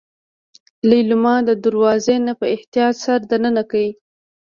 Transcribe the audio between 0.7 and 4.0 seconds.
ليلما له دروازې نه په احتياط سر دننه کړ.